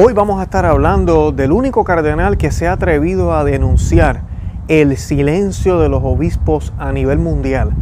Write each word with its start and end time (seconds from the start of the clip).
Hoy 0.00 0.12
vamos 0.12 0.38
a 0.38 0.44
estar 0.44 0.64
hablando 0.64 1.32
del 1.32 1.50
único 1.50 1.82
cardenal 1.82 2.38
que 2.38 2.52
se 2.52 2.68
ha 2.68 2.74
atrevido 2.74 3.32
a 3.32 3.42
denunciar 3.42 4.20
el 4.68 4.96
silencio 4.96 5.80
de 5.80 5.88
los 5.88 6.04
obispos 6.04 6.72
a 6.78 6.92
nivel 6.92 7.18
mundial. 7.18 7.72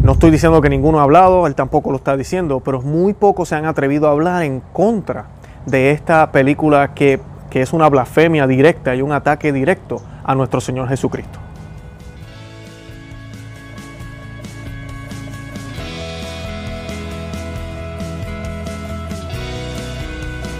No 0.00 0.12
estoy 0.12 0.30
diciendo 0.30 0.60
que 0.60 0.68
ninguno 0.68 1.00
ha 1.00 1.02
hablado, 1.02 1.48
él 1.48 1.56
tampoco 1.56 1.90
lo 1.90 1.96
está 1.96 2.16
diciendo, 2.16 2.60
pero 2.60 2.80
muy 2.80 3.12
pocos 3.12 3.48
se 3.48 3.56
han 3.56 3.64
atrevido 3.64 4.06
a 4.06 4.12
hablar 4.12 4.44
en 4.44 4.62
contra 4.72 5.24
de 5.66 5.90
esta 5.90 6.30
película 6.30 6.94
que, 6.94 7.18
que 7.50 7.60
es 7.60 7.72
una 7.72 7.88
blasfemia 7.88 8.46
directa 8.46 8.94
y 8.94 9.02
un 9.02 9.10
ataque 9.10 9.52
directo 9.52 10.00
a 10.22 10.36
nuestro 10.36 10.60
Señor 10.60 10.88
Jesucristo. 10.88 11.40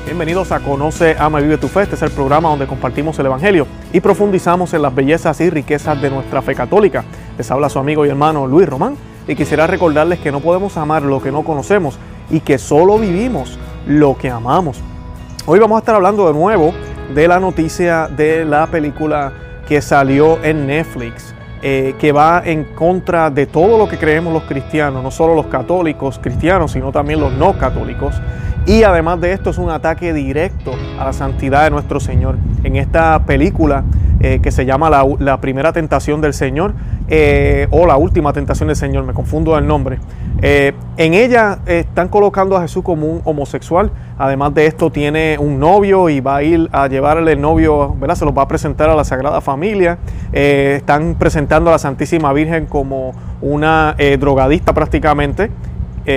Bienvenidos 0.09 0.53
a 0.53 0.61
Conoce, 0.61 1.17
Ama 1.19 1.39
y 1.39 1.43
Vive 1.43 1.59
tu 1.59 1.69
Fe. 1.69 1.83
Este 1.83 1.95
es 1.95 2.01
el 2.01 2.11
programa 2.11 2.49
donde 2.49 2.67
compartimos 2.67 3.19
el 3.19 3.27
Evangelio 3.27 3.67
y 3.93 4.01
profundizamos 4.01 4.73
en 4.73 4.81
las 4.81 4.95
bellezas 4.95 5.39
y 5.43 5.51
riquezas 5.51 6.01
de 6.01 6.09
nuestra 6.09 6.41
fe 6.41 6.55
católica. 6.55 7.05
Les 7.37 7.51
habla 7.51 7.69
su 7.69 7.79
amigo 7.79 8.07
y 8.07 8.09
hermano 8.09 8.47
Luis 8.47 8.67
Román 8.67 8.97
y 9.27 9.35
quisiera 9.35 9.67
recordarles 9.67 10.19
que 10.21 10.33
no 10.33 10.41
podemos 10.41 10.79
amar 10.79 11.03
lo 11.03 11.21
que 11.21 11.31
no 11.31 11.45
conocemos 11.45 11.99
y 12.31 12.41
que 12.41 12.57
solo 12.57 12.99
vivimos 12.99 13.59
lo 13.87 14.17
que 14.17 14.31
amamos. 14.31 14.81
Hoy 15.45 15.59
vamos 15.59 15.77
a 15.77 15.81
estar 15.81 15.95
hablando 15.95 16.27
de 16.27 16.33
nuevo 16.33 16.73
de 17.15 17.29
la 17.29 17.39
noticia 17.39 18.09
de 18.09 18.47
la 18.47 18.67
película 18.67 19.35
que 19.69 19.83
salió 19.83 20.43
en 20.43 20.67
Netflix. 20.67 21.35
Eh, 21.61 21.97
que 21.99 22.13
va 22.13 22.41
en 22.45 22.73
contra 22.77 23.31
de 23.31 23.47
todo 23.47 23.79
lo 23.79 23.89
que 23.89 23.99
creemos 23.99 24.33
los 24.33 24.45
cristianos, 24.45 25.03
no 25.03 25.11
solo 25.11 25.35
los 25.35 25.47
católicos 25.47 26.21
cristianos, 26.23 26.71
sino 26.71 26.93
también 26.93 27.19
los 27.19 27.33
no 27.33 27.59
católicos. 27.59 28.15
Y 28.69 28.83
además 28.83 29.19
de 29.19 29.33
esto 29.33 29.49
es 29.49 29.57
un 29.57 29.71
ataque 29.71 30.13
directo 30.13 30.75
a 31.01 31.05
la 31.07 31.15
santidad 31.15 31.65
de 31.65 31.71
nuestro 31.71 32.01
Señor. 32.01 32.37
En 32.63 32.77
esta 32.77 33.25
película 33.25 33.83
eh, 34.21 34.41
que 34.43 34.51
se 34.51 34.67
llama 34.67 34.91
la, 34.91 35.41
primera 35.41 35.73
tentación 35.73 36.21
del 36.21 36.35
Señor 36.35 36.75
eh, 37.09 37.67
o 37.71 37.87
la 37.87 37.97
última 37.97 38.35
tentación 38.35 38.67
del 38.67 38.77
Señor, 38.77 39.05
me 39.05 39.15
confundo 39.15 39.57
el 39.57 39.67
nombre. 39.67 40.01
Eh, 40.43 40.75
en 40.99 41.15
ella 41.15 41.61
están 41.65 42.09
colocando 42.09 42.59
a 42.59 42.61
Jesús 42.61 42.85
como 42.85 43.07
un 43.07 43.23
homosexual. 43.25 43.91
Además 44.19 44.53
de 44.53 44.67
esto 44.67 44.91
tiene 44.91 45.39
un 45.39 45.59
novio 45.59 46.11
y 46.11 46.21
va 46.21 46.37
a 46.37 46.43
ir 46.43 46.69
a 46.71 46.89
llevarle 46.89 47.33
el 47.33 47.41
novio, 47.41 47.97
¿verdad? 47.99 48.17
Se 48.17 48.27
los 48.27 48.37
va 48.37 48.43
a 48.43 48.49
presentar 48.49 48.91
a 48.91 48.95
la 48.95 49.05
Sagrada 49.05 49.41
Familia. 49.41 49.97
están 50.31 51.15
presentando 51.19 51.71
a 51.71 51.73
la 51.73 51.79
Santísima 51.79 52.35
Virgen 52.35 52.67
como 52.67 53.13
una 53.41 53.97
drogadista 54.19 54.75
prácticamente, 54.75 55.51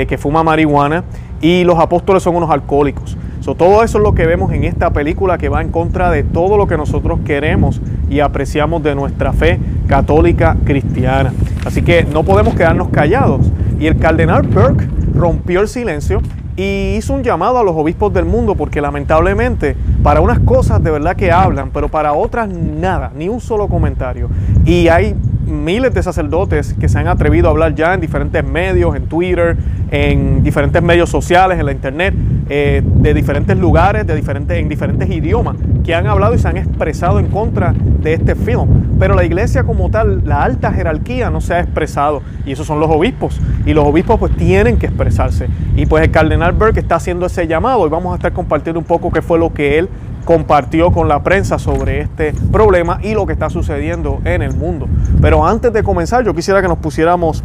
que 0.08 0.18
fuma 0.18 0.42
marihuana 0.42 1.04
y 1.42 1.64
los 1.66 1.78
apóstoles 1.80 2.24
son 2.24 2.36
unos 2.36 2.50
alcohólicos. 2.50 3.18
todo 3.58 3.84
eso 3.84 3.98
es 3.98 4.04
lo 4.04 4.14
que 4.14 4.26
vemos 4.26 4.54
en 4.54 4.64
esta 4.64 4.92
película 4.94 5.38
que 5.38 5.50
va 5.50 5.62
en 5.62 5.70
contra 5.70 6.10
de 6.10 6.24
todo 6.24 6.56
lo 6.56 6.68
que 6.68 6.78
nosotros 6.78 7.20
queremos 7.26 7.82
y 8.10 8.22
apreciamos 8.22 8.82
de 8.84 8.96
nuestra 8.96 9.34
fe 9.34 9.60
católica 9.88 10.56
cristiana. 10.64 11.34
Así 11.66 11.82
que 11.82 12.06
no 12.06 12.24
podemos 12.24 12.56
quedarnos 12.56 12.90
callados. 12.90 13.52
Y 13.80 13.88
el 13.88 13.98
cardenal 13.98 14.44
Burke 14.44 14.88
rompió 15.14 15.60
el 15.60 15.68
silencio 15.68 16.22
y 16.56 16.96
hizo 16.98 17.14
un 17.14 17.24
llamado 17.24 17.58
a 17.58 17.64
los 17.64 17.76
obispos 17.76 18.14
del 18.14 18.26
mundo 18.26 18.56
porque 18.56 18.82
lamentablemente 18.82 19.76
para 20.04 20.22
unas 20.22 20.40
cosas 20.40 20.84
de 20.84 20.92
verdad 20.92 21.16
que 21.16 21.32
hablan, 21.32 21.72
pero 21.72 21.90
para 21.90 22.14
otras 22.14 22.48
nada, 22.50 23.12
ni 23.16 23.28
un 23.28 23.42
solo 23.42 23.68
comentario. 23.68 24.30
Y 24.66 24.88
hay 24.88 25.16
miles 25.46 25.94
de 25.94 26.02
sacerdotes 26.02 26.74
que 26.80 26.90
se 26.90 26.98
han 27.00 27.08
atrevido 27.08 27.48
a 27.48 27.52
hablar 27.52 27.76
ya 27.76 27.94
en 27.94 28.02
diferentes 28.02 28.44
medios, 28.44 28.96
en 28.96 29.08
Twitter, 29.08 29.58
en 29.92 30.42
diferentes 30.42 30.82
medios 30.82 31.10
sociales, 31.10 31.60
en 31.60 31.66
la 31.66 31.74
internet, 31.74 32.14
eh, 32.50 32.82
de 32.84 33.14
diferentes 33.14 33.58
lugares, 33.58 34.08
de 34.08 34.16
diferentes, 34.16 34.58
en 34.58 34.70
diferentes 34.70 35.10
idiomas, 35.10 35.58
que 35.84 35.94
han 35.94 36.08
hablado 36.08 36.34
y 36.34 36.40
se 36.40 36.48
han 36.48 36.58
expresado 36.58 37.20
en 37.20 37.28
contra 37.28 37.74
de 37.74 38.14
este 38.14 38.36
film. 38.36 38.98
Pero 38.98 39.16
la 39.16 39.26
iglesia 39.26 39.64
como 39.64 39.90
tal, 39.90 40.22
la 40.26 40.44
alta 40.44 40.72
jerarquía 40.72 41.30
no 41.30 41.42
se 41.42 41.56
ha 41.56 41.60
expresado 41.60 42.22
y 42.46 42.54
esos 42.54 42.66
son 42.66 42.80
los 42.80 42.90
obispos. 42.90 43.40
Y 43.66 43.74
los 43.74 43.86
obispos 43.86 44.18
pues 44.18 44.36
tienen 44.38 44.78
que 44.78 44.88
expresarse. 44.88 45.48
Y 45.76 45.86
pues 45.86 46.04
el 46.04 46.12
cardenal 46.12 46.54
Burke 46.54 46.80
está 46.80 46.96
haciendo 46.96 47.26
ese 47.26 47.46
llamado 47.46 47.86
y 47.86 47.90
vamos 47.90 48.14
a 48.14 48.16
estar 48.16 48.32
compartiendo 48.32 48.80
un 48.80 48.86
poco 48.86 49.12
qué 49.12 49.22
fue 49.22 49.38
lo 49.38 49.54
que 49.54 49.78
él 49.78 49.90
compartió 50.24 50.92
con 50.92 51.08
la 51.08 51.24
prensa 51.24 51.60
sobre 51.60 52.02
este 52.02 52.34
problema 52.52 53.00
y 53.02 53.14
lo 53.14 53.26
que 53.26 53.34
está 53.34 53.50
sucediendo 53.50 54.20
en 54.24 54.42
el 54.42 54.56
mundo. 54.56 54.88
Pero 55.20 55.46
antes 55.46 55.74
de 55.74 55.84
comenzar, 55.84 56.24
yo 56.24 56.34
quisiera 56.34 56.62
que 56.62 56.68
nos 56.68 56.78
pusiéramos 56.78 57.44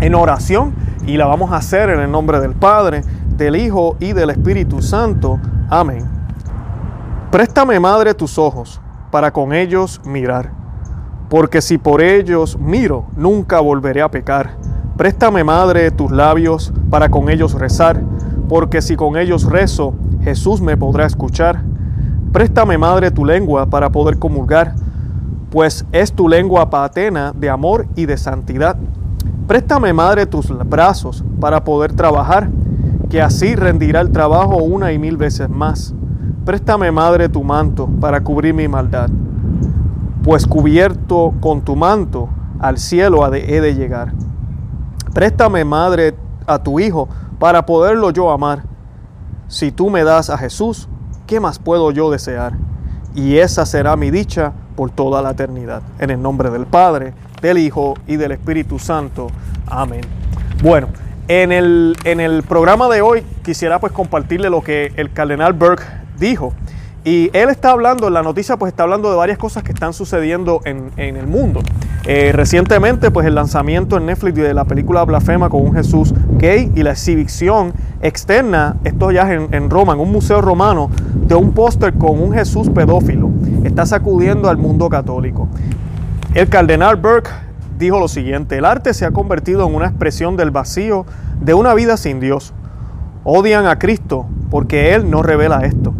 en 0.00 0.14
oración 0.14 0.83
y 1.06 1.16
la 1.16 1.26
vamos 1.26 1.52
a 1.52 1.56
hacer 1.56 1.90
en 1.90 2.00
el 2.00 2.10
nombre 2.10 2.40
del 2.40 2.54
Padre, 2.54 3.02
del 3.36 3.56
Hijo 3.56 3.96
y 4.00 4.12
del 4.12 4.30
Espíritu 4.30 4.80
Santo. 4.80 5.38
Amén. 5.68 6.04
Préstame, 7.30 7.80
Madre, 7.80 8.14
tus 8.14 8.38
ojos 8.38 8.80
para 9.10 9.32
con 9.32 9.52
ellos 9.52 10.00
mirar, 10.04 10.50
porque 11.28 11.60
si 11.60 11.78
por 11.78 12.02
ellos 12.02 12.58
miro, 12.58 13.06
nunca 13.16 13.60
volveré 13.60 14.02
a 14.02 14.10
pecar. 14.10 14.56
Préstame, 14.96 15.44
Madre, 15.44 15.90
tus 15.90 16.10
labios 16.10 16.72
para 16.90 17.08
con 17.08 17.28
ellos 17.28 17.54
rezar, 17.54 18.00
porque 18.48 18.80
si 18.80 18.96
con 18.96 19.16
ellos 19.16 19.44
rezo, 19.44 19.94
Jesús 20.22 20.60
me 20.60 20.76
podrá 20.76 21.06
escuchar. 21.06 21.62
Préstame, 22.32 22.78
Madre, 22.78 23.10
tu 23.10 23.24
lengua 23.24 23.66
para 23.66 23.90
poder 23.90 24.18
comulgar, 24.18 24.74
pues 25.50 25.84
es 25.92 26.12
tu 26.12 26.28
lengua 26.28 26.70
patena 26.70 27.32
de 27.34 27.50
amor 27.50 27.86
y 27.96 28.06
de 28.06 28.16
santidad. 28.16 28.76
Préstame, 29.46 29.92
Madre, 29.92 30.24
tus 30.24 30.48
brazos 30.66 31.22
para 31.38 31.64
poder 31.64 31.92
trabajar, 31.92 32.48
que 33.10 33.20
así 33.20 33.54
rendirá 33.54 34.00
el 34.00 34.10
trabajo 34.10 34.56
una 34.56 34.92
y 34.92 34.98
mil 34.98 35.18
veces 35.18 35.50
más. 35.50 35.94
Préstame, 36.46 36.90
Madre, 36.90 37.28
tu 37.28 37.44
manto 37.44 37.86
para 38.00 38.22
cubrir 38.22 38.54
mi 38.54 38.68
maldad, 38.68 39.10
pues 40.22 40.46
cubierto 40.46 41.34
con 41.40 41.60
tu 41.60 41.76
manto 41.76 42.30
al 42.58 42.78
cielo 42.78 43.30
he 43.34 43.60
de 43.60 43.74
llegar. 43.74 44.14
Préstame, 45.12 45.62
Madre, 45.64 46.14
a 46.46 46.58
tu 46.58 46.80
Hijo 46.80 47.08
para 47.38 47.66
poderlo 47.66 48.10
yo 48.10 48.30
amar. 48.30 48.62
Si 49.48 49.70
tú 49.72 49.90
me 49.90 50.04
das 50.04 50.30
a 50.30 50.38
Jesús, 50.38 50.88
¿qué 51.26 51.38
más 51.38 51.58
puedo 51.58 51.90
yo 51.90 52.10
desear? 52.10 52.56
Y 53.14 53.38
esa 53.38 53.64
será 53.64 53.96
mi 53.96 54.10
dicha 54.10 54.52
por 54.76 54.90
toda 54.90 55.22
la 55.22 55.30
eternidad. 55.30 55.82
En 55.98 56.10
el 56.10 56.20
nombre 56.20 56.50
del 56.50 56.66
Padre, 56.66 57.12
del 57.40 57.58
Hijo 57.58 57.94
y 58.06 58.16
del 58.16 58.32
Espíritu 58.32 58.78
Santo. 58.78 59.28
Amén. 59.66 60.02
Bueno, 60.62 60.88
en 61.28 61.52
el, 61.52 61.96
en 62.04 62.20
el 62.20 62.42
programa 62.42 62.88
de 62.88 63.02
hoy 63.02 63.22
quisiera 63.42 63.78
pues 63.78 63.92
compartirle 63.92 64.50
lo 64.50 64.62
que 64.62 64.92
el 64.96 65.12
cardenal 65.12 65.52
Burke 65.52 65.84
dijo. 66.18 66.52
Y 67.04 67.30
él 67.36 67.50
está 67.50 67.70
hablando, 67.70 68.08
en 68.08 68.14
la 68.14 68.22
noticia 68.22 68.56
pues 68.56 68.72
está 68.72 68.82
hablando 68.82 69.10
de 69.10 69.16
varias 69.16 69.38
cosas 69.38 69.62
que 69.62 69.72
están 69.72 69.92
sucediendo 69.92 70.60
en, 70.64 70.90
en 70.96 71.16
el 71.16 71.26
mundo. 71.26 71.60
Eh, 72.06 72.32
recientemente 72.34 73.10
pues 73.10 73.26
el 73.26 73.34
lanzamiento 73.34 73.96
en 73.96 74.06
Netflix 74.06 74.34
de 74.34 74.52
la 74.52 74.66
película 74.66 75.04
Blasfema 75.04 75.48
con 75.48 75.62
un 75.62 75.74
Jesús 75.74 76.12
gay 76.36 76.70
y 76.74 76.82
la 76.82 76.90
exhibición 76.90 77.72
externa, 78.02 78.76
esto 78.84 79.10
ya 79.10 79.32
en, 79.32 79.48
en 79.54 79.70
Roma, 79.70 79.94
en 79.94 80.00
un 80.00 80.12
museo 80.12 80.42
romano, 80.42 80.90
de 81.14 81.34
un 81.34 81.52
póster 81.52 81.94
con 81.94 82.22
un 82.22 82.34
Jesús 82.34 82.68
pedófilo. 82.68 83.30
Está 83.64 83.86
sacudiendo 83.86 84.50
al 84.50 84.58
mundo 84.58 84.90
católico. 84.90 85.48
El 86.34 86.48
cardenal 86.48 86.96
Burke 86.96 87.30
dijo 87.78 87.98
lo 87.98 88.08
siguiente, 88.08 88.58
el 88.58 88.66
arte 88.66 88.92
se 88.92 89.06
ha 89.06 89.10
convertido 89.10 89.66
en 89.66 89.74
una 89.74 89.86
expresión 89.86 90.36
del 90.36 90.50
vacío 90.50 91.06
de 91.40 91.54
una 91.54 91.72
vida 91.72 91.96
sin 91.96 92.20
Dios. 92.20 92.52
Odian 93.24 93.66
a 93.66 93.78
Cristo 93.78 94.26
porque 94.50 94.94
Él 94.94 95.10
no 95.10 95.22
revela 95.22 95.60
esto. 95.60 95.94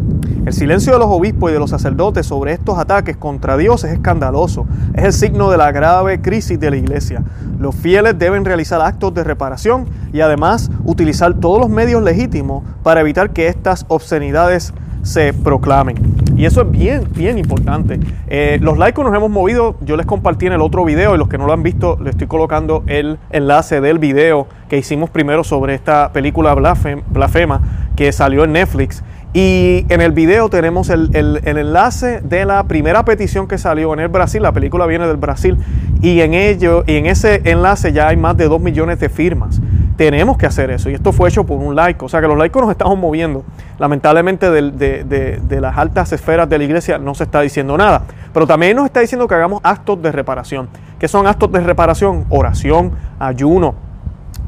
El 0.47 0.53
silencio 0.53 0.93
de 0.93 0.99
los 0.99 1.09
obispos 1.09 1.51
y 1.51 1.55
de 1.55 1.59
los 1.59 1.71
sacerdotes 1.71 2.27
sobre 2.27 2.53
estos 2.53 2.79
ataques 2.79 3.17
contra 3.17 3.57
Dios 3.57 3.83
es 3.85 3.93
escandaloso. 3.93 4.67
Es 4.93 5.05
el 5.05 5.13
signo 5.15 5.51
de 5.51 5.57
la 5.57 5.73
grave 5.73 6.21
crisis 6.21 6.61
de 6.61 6.71
la 6.71 6.77
iglesia. 6.77 7.23
Los 7.59 7.75
fieles 7.75 8.19
deben 8.19 8.45
realizar 8.45 8.83
actos 8.83 9.15
de 9.15 9.25
reparación 9.25 9.87
y 10.13 10.21
además 10.21 10.71
utilizar 10.85 11.33
todos 11.33 11.61
los 11.61 11.71
medios 11.71 12.03
legítimos 12.03 12.63
para 12.83 13.01
evitar 13.01 13.31
que 13.31 13.49
estas 13.49 13.87
obscenidades 13.89 14.75
se 15.03 15.33
proclamen. 15.33 15.97
Y 16.37 16.45
eso 16.45 16.61
es 16.61 16.71
bien, 16.71 17.09
bien 17.15 17.39
importante. 17.39 17.99
Eh, 18.27 18.59
los 18.61 18.77
laicos 18.77 19.03
nos 19.03 19.15
hemos 19.15 19.31
movido, 19.31 19.77
yo 19.81 19.97
les 19.97 20.05
compartí 20.05 20.47
en 20.47 20.53
el 20.53 20.61
otro 20.61 20.85
video 20.85 21.15
y 21.15 21.19
los 21.19 21.29
que 21.29 21.39
no 21.39 21.47
lo 21.47 21.55
han 21.55 21.63
visto, 21.63 21.97
les 22.03 22.11
estoy 22.11 22.27
colocando 22.27 22.83
el 22.87 23.19
enlace 23.31 23.81
del 23.81 23.99
video 23.99 24.47
que 24.69 24.77
hicimos 24.77 25.09
primero 25.09 25.43
sobre 25.43 25.75
esta 25.75 26.13
película 26.13 26.55
Blasfema 26.55 27.63
que 27.97 28.13
salió 28.13 28.45
en 28.45 28.53
Netflix. 28.53 29.03
Y 29.37 29.85
en 29.89 30.01
el 30.01 30.13
video 30.13 30.49
tenemos 30.49 30.91
el, 30.91 31.11
enlace 31.45 32.21
de 32.21 32.45
la 32.45 32.63
primera 32.69 33.05
petición 33.05 33.49
que 33.49 33.59
salió 33.59 33.93
en 33.93 33.99
el 33.99 34.07
Brasil. 34.07 34.41
La 34.41 34.53
película 34.53 34.87
viene 34.87 35.09
del 35.09 35.17
Brasil. 35.17 35.59
Y 36.01 36.21
en 36.21 36.35
ello, 36.35 36.85
y 36.87 36.95
en 36.95 37.07
ese 37.07 37.43
enlace 37.45 37.93
ya 37.93 38.07
hay 38.07 38.17
más 38.17 38.37
de 38.37 38.47
2 38.47 38.61
millones 38.61 39.01
de 39.01 39.09
firmas. 39.09 39.61
Tenemos 39.97 40.39
que 40.39 40.47
hacer 40.47 40.71
eso. 40.71 40.89
Y 40.89 40.95
esto 40.95 41.11
fue 41.13 41.31
hecho 41.31 41.43
por 41.43 41.59
un 41.59 41.75
laico. 41.75 42.07
O 42.07 42.09
sea 42.09 42.21
que 42.21 42.29
los 42.29 42.39
laicos 42.39 42.63
nos 42.63 42.71
estamos 42.71 42.97
moviendo. 42.97 43.43
Lamentablemente 43.81 44.53
de, 44.53 45.41
de 45.43 45.61
las 45.61 45.79
altas 45.79 46.13
esferas 46.13 46.49
de 46.49 46.57
la 46.57 46.65
iglesia 46.65 46.99
no 46.99 47.17
se 47.17 47.25
está 47.25 47.41
diciendo 47.41 47.77
nada. 47.77 48.03
Pero 48.33 48.47
también 48.47 48.77
nos 48.77 48.85
está 48.87 49.01
diciendo 49.01 49.27
que 49.27 49.35
hagamos 49.35 49.59
actos 49.65 50.01
de 50.01 50.13
reparación. 50.13 50.69
¿Qué 51.01 51.09
son 51.09 51.27
actos 51.27 51.51
de 51.51 51.59
reparación? 51.59 52.25
Oración, 52.29 52.93
ayuno, 53.19 53.75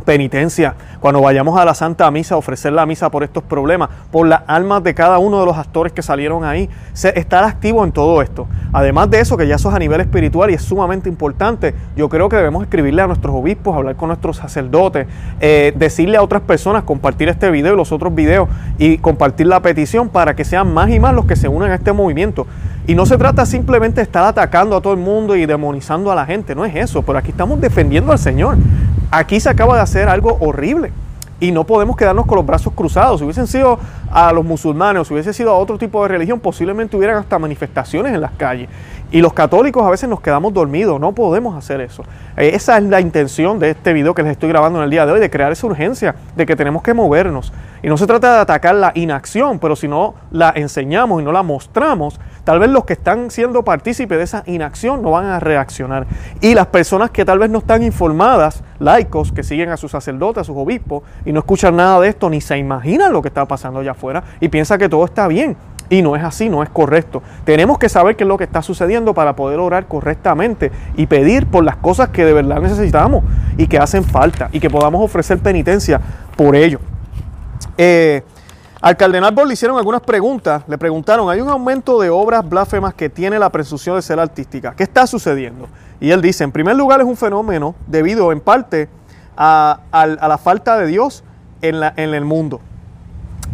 penitencia, 0.05 0.77
cuando 1.01 1.21
vayamos 1.21 1.59
a 1.59 1.65
la 1.65 1.75
Santa 1.75 2.11
Misa, 2.11 2.37
ofrecer 2.37 2.73
la 2.73 2.87
misa 2.87 3.11
por 3.11 3.23
estos 3.23 3.43
problemas, 3.43 3.89
por 4.11 4.27
las 4.27 4.43
almas 4.47 4.83
de 4.83 4.95
cada 4.95 5.19
uno 5.19 5.41
de 5.41 5.47
los 5.47 5.57
actores 5.57 5.93
que 5.93 6.03
salieron 6.03 6.45
ahí, 6.45 6.69
estar 6.95 7.45
activo 7.45 7.85
en 7.85 7.93
todo 7.93 8.23
esto. 8.23 8.47
Además 8.73 9.11
de 9.11 9.21
eso, 9.21 9.37
que 9.37 9.47
ya 9.47 9.57
eso 9.57 9.69
es 9.69 9.75
a 9.75 9.79
nivel 9.79 10.01
espiritual 10.01 10.51
y 10.51 10.55
es 10.55 10.63
sumamente 10.63 11.09
importante, 11.09 11.75
yo 11.97 12.09
creo 12.09 12.29
que 12.29 12.37
debemos 12.37 12.63
escribirle 12.63 13.03
a 13.03 13.07
nuestros 13.07 13.35
obispos, 13.35 13.77
hablar 13.77 13.97
con 13.97 14.09
nuestros 14.09 14.37
sacerdotes, 14.37 15.07
eh, 15.41 15.73
decirle 15.77 16.17
a 16.17 16.23
otras 16.23 16.43
personas, 16.43 16.85
compartir 16.85 17.29
este 17.29 17.51
video 17.51 17.75
y 17.75 17.77
los 17.77 17.93
otros 17.93 18.15
videos 18.15 18.49
y 18.79 18.99
compartir 18.99 19.47
la 19.47 19.61
petición 19.61 20.09
para 20.09 20.35
que 20.35 20.45
sean 20.45 20.73
más 20.73 20.91
y 20.91 21.01
más 21.01 21.15
los 21.15 21.27
que 21.27 21.37
se 21.37 21.49
unan 21.49 21.71
a 21.71 21.75
este 21.75 21.93
movimiento. 21.93 22.47
Y 22.87 22.95
no 22.95 23.05
se 23.05 23.19
trata 23.19 23.45
simplemente 23.47 23.97
de 23.97 24.03
estar 24.03 24.25
atacando 24.25 24.77
a 24.77 24.81
todo 24.81 24.93
el 24.93 25.01
mundo 25.01 25.35
y 25.35 25.45
demonizando 25.45 26.13
a 26.13 26.15
la 26.15 26.25
gente, 26.25 26.55
no 26.55 26.65
es 26.65 26.75
eso, 26.77 27.03
pero 27.03 27.19
aquí 27.19 27.31
estamos 27.31 27.61
defendiendo 27.61 28.13
al 28.13 28.19
Señor. 28.19 28.57
Aquí 29.11 29.41
se 29.41 29.49
acaba 29.49 29.77
de 29.77 29.83
hacer 29.83 30.09
algo 30.09 30.37
horrible 30.41 30.93
y 31.41 31.53
no 31.53 31.65
podemos 31.65 31.97
quedarnos 31.97 32.27
con 32.27 32.37
los 32.37 32.47
brazos 32.47 32.73
cruzados. 32.75 33.21
Si 33.21 33.25
hubiesen 33.25 33.47
sido 33.47 33.79
a 34.11 34.33
los 34.33 34.45
musulmanes 34.45 35.03
o 35.03 35.05
si 35.05 35.15
hubiese 35.15 35.33
sido 35.33 35.51
a 35.51 35.59
otro 35.59 35.79
tipo 35.79 36.03
de 36.03 36.09
religión, 36.09 36.41
posiblemente 36.41 36.97
hubieran 36.97 37.19
hasta 37.19 37.39
manifestaciones 37.39 38.15
en 38.15 38.21
las 38.21 38.33
calles. 38.33 38.69
Y 39.13 39.21
los 39.21 39.33
católicos 39.33 39.87
a 39.87 39.91
veces 39.91 40.09
nos 40.09 40.21
quedamos 40.21 40.53
dormidos, 40.53 40.99
no 40.99 41.13
podemos 41.13 41.57
hacer 41.57 41.81
eso. 41.81 42.03
Eh, 42.37 42.51
esa 42.55 42.79
es 42.79 42.85
la 42.85 43.01
intención 43.01 43.59
de 43.59 43.71
este 43.71 43.93
video 43.93 44.15
que 44.15 44.23
les 44.23 44.33
estoy 44.33 44.49
grabando 44.49 44.79
en 44.81 44.85
el 44.85 44.91
día 44.91 45.07
de 45.07 45.13
hoy, 45.13 45.21
de 45.21 45.31
crear 45.31 45.53
esa 45.53 45.67
urgencia 45.67 46.17
de 46.35 46.45
que 46.45 46.57
tenemos 46.57 46.83
que 46.83 46.93
movernos. 46.93 47.53
Y 47.83 47.89
no 47.89 47.97
se 47.97 48.07
trata 48.07 48.35
de 48.35 48.41
atacar 48.41 48.75
la 48.75 48.91
inacción, 48.95 49.61
pero 49.61 49.77
si 49.77 49.87
no 49.87 50.15
la 50.33 50.53
enseñamos 50.57 51.23
y 51.23 51.25
no 51.25 51.31
la 51.31 51.45
mostramos, 51.45 52.19
tal 52.47 52.61
vez 52.61 52.71
los 52.71 52.85
que 52.85 52.93
están 52.93 53.33
siendo 53.33 53.65
partícipes 53.65 54.17
de 54.17 54.23
esa 54.23 54.45
inacción 54.47 55.03
no 55.03 55.11
van 55.11 55.27
a 55.27 55.41
reaccionar. 55.41 56.07
Y 56.41 56.55
las 56.55 56.69
personas 56.69 57.11
que 57.11 57.25
tal 57.25 57.41
vez 57.41 57.51
no 57.51 57.59
están 57.59 57.83
informadas, 57.83 58.63
laicos, 58.79 59.33
que 59.33 59.43
siguen 59.43 59.71
a 59.71 59.77
sus 59.77 59.91
sacerdotes, 59.91 60.43
a 60.43 60.45
sus 60.45 60.57
obispos, 60.57 61.03
y 61.25 61.33
no 61.33 61.41
escuchan 61.41 61.75
nada 61.75 61.99
de 61.99 62.09
esto, 62.09 62.31
ni 62.31 62.41
se 62.41 62.57
imaginan 62.57 63.13
lo 63.13 63.21
que 63.21 63.27
está 63.29 63.45
pasando 63.47 63.81
allá 63.81 63.91
afuera, 63.91 64.23
y 64.41 64.49
piensan 64.49 64.79
que 64.79 64.89
todo 64.89 65.05
está 65.05 65.27
bien. 65.27 65.57
Y 65.89 66.03
no 66.03 66.15
es 66.15 66.23
así, 66.23 66.49
no 66.49 66.63
es 66.63 66.69
correcto. 66.69 67.21
Tenemos 67.45 67.79
que 67.79 67.89
saber 67.89 68.15
qué 68.15 68.23
es 68.23 68.29
lo 68.29 68.39
que 68.39 68.45
está 68.45 68.63
sucediendo 68.63 69.13
para 69.13 69.35
poder 69.35 69.59
orar 69.59 69.89
correctamente 69.89 70.71
y 70.97 71.07
pedir 71.07 71.49
por 71.49 71.65
las 71.65 71.77
cosas 71.77 72.11
que 72.11 72.25
de 72.25 72.33
verdad 72.33 72.61
necesitamos 72.61 73.25
y 73.57 73.67
que 73.67 73.79
hacen 73.79 74.05
falta 74.05 74.51
y 74.53 74.61
que 74.61 74.71
podamos 74.71 75.03
ofrecer 75.03 75.39
penitencia 75.39 76.01
por 76.37 76.55
ello. 76.55 76.79
Eh, 77.77 78.23
al 78.87 78.97
cardenal 78.97 79.35
Boll 79.35 79.49
le 79.49 79.55
hicieron 79.55 79.77
algunas 79.79 80.01
preguntas. 80.01 80.63
Le 80.69 80.79
preguntaron, 80.79 81.29
hay 81.29 81.41
un 81.41 81.49
aumento 81.49 82.01
de 82.01 82.09
obras 82.09 82.49
blasfemas 82.49 82.95
que 82.95 83.09
tiene 83.09 83.37
la 83.37 83.51
presunción 83.51 83.97
de 83.97 84.03
ser 84.03 84.21
artística. 84.21 84.77
¿Qué 84.77 84.85
está 84.85 85.09
sucediendo? 85.09 85.67
Y 85.99 86.13
él 86.13 86.23
dice, 86.23 86.45
en 86.45 86.53
primer 86.53 86.77
lugar 86.77 87.01
es 87.01 87.07
un 87.07 87.17
fenómeno 87.17 87.75
debido 87.89 88.31
en 88.31 88.39
parte 88.39 88.89
a, 89.37 89.81
la 89.93 90.39
falta 90.39 90.79
de 90.79 90.87
Dios 90.87 91.25
en 91.63 91.83
el 91.97 92.25
mundo. 92.25 92.61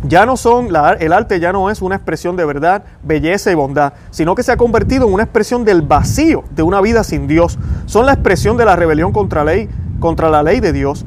Ya 0.06 0.26
no 0.26 0.36
son, 0.36 0.68
el 1.00 1.12
arte 1.14 1.40
ya 1.40 1.50
no 1.50 1.70
es 1.70 1.80
una 1.80 1.94
expresión 1.94 2.36
de 2.36 2.44
verdad, 2.44 2.84
belleza 3.02 3.50
y 3.50 3.54
bondad, 3.54 3.94
sino 4.10 4.34
que 4.34 4.42
se 4.42 4.52
ha 4.52 4.58
convertido 4.58 5.06
en 5.06 5.14
una 5.14 5.22
expresión 5.22 5.64
del 5.64 5.80
vacío 5.80 6.44
de 6.50 6.62
una 6.62 6.82
vida 6.82 7.04
sin 7.04 7.26
Dios. 7.26 7.58
Son 7.86 8.04
la 8.04 8.12
expresión 8.12 8.58
de 8.58 8.66
la 8.66 8.76
rebelión 8.76 9.12
contra, 9.12 9.44
ley, 9.44 9.70
contra 9.98 10.28
la 10.28 10.42
ley 10.42 10.60
de 10.60 10.74
Dios 10.74 11.06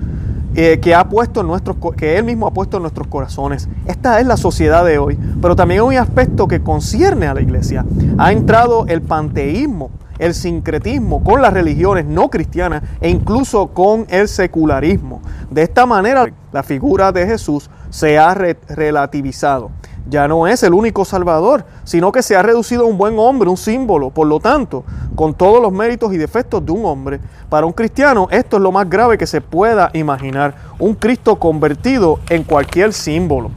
eh, 0.56 0.80
que, 0.80 0.96
ha 0.96 1.07
puesto 1.10 1.44
nuestros, 1.44 1.78
que 1.98 2.18
Él 2.18 2.24
mismo 2.24 2.48
ha 2.48 2.52
puesto 2.52 2.78
en 2.78 2.84
nuestros 2.84 3.07
corazones. 3.07 3.68
Esta 3.86 4.19
es 4.19 4.25
la 4.25 4.38
sociedad 4.38 4.86
de 4.86 4.98
hoy, 4.98 5.18
pero 5.42 5.56
también 5.56 5.81
hay 5.81 5.88
un 5.88 5.96
aspecto 5.98 6.48
que 6.48 6.62
concierne 6.62 7.28
a 7.28 7.34
la 7.34 7.42
iglesia. 7.42 7.86
Ha 8.18 8.31
entrado 8.31 8.86
el 8.88 9.02
panteísmo, 9.02 9.92
el 10.18 10.34
sincretismo 10.34 11.24
con 11.24 11.42
las 11.42 11.54
religiones 11.54 12.06
no 12.06 12.30
cristianas 12.30 12.84
e 13.02 13.10
incluso 13.10 13.68
con 13.68 14.06
el 14.10 14.28
secularismo. 14.28 15.22
De 15.50 15.62
esta 15.63 15.86
manera, 15.86 16.25
la 16.54 16.63
figura 16.63 17.12
de 17.12 17.28
Jesús 17.28 17.69
se 17.90 18.18
ha 18.18 18.34
relativizado 18.34 19.72
ya 20.07 20.28
no 20.28 20.48
es 20.48 20.62
el 20.63 20.74
único 20.74 21.04
Salvador, 21.04 21.66
sino 21.84 22.12
que 22.12 22.22
se 22.22 22.36
ha 22.36 22.42
reducido 22.44 22.84
a 22.84 22.88
un 22.88 22.98
buen 22.98 23.18
hombre, 23.18 23.50
un 23.50 23.57
símbolo. 23.57 24.12
Por 24.12 24.28
lo 24.28 24.40
tanto, 24.40 24.84
con 25.16 25.34
todos 25.34 25.62
los 25.62 25.72
méritos 25.72 26.13
y 26.13 26.18
defectos 26.18 26.66
de 26.66 26.72
un 26.72 26.86
hombre, 26.86 27.19
para 27.50 27.66
un 27.66 27.74
cristiano 27.74 28.28
esto 28.31 28.57
es 28.57 28.63
lo 28.63 28.72
más 28.72 28.90
grave 28.90 29.18
que 29.18 29.25
se 29.25 29.42
pueda 29.42 29.90
imaginar. 29.94 30.56
Un 30.78 30.94
Cristo 30.94 31.38
convertido 31.38 32.19
en 32.30 32.44
cualquier 32.44 32.94
símbolo. 32.94 33.52